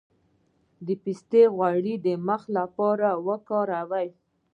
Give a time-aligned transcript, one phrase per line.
[0.85, 4.07] د پسته غوړي د مخ لپاره وکاروئ